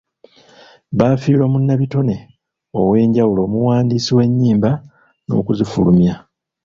Baafiirwa 0.97 1.45
munnabitone 1.53 2.15
ow'enjawulo 2.79 3.39
omuwandiisi 3.47 4.11
w'ennyimba 4.17 4.71
n'okuzifulumya. 5.27 6.15